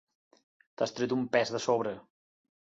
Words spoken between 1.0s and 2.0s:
tret un pes de sobre.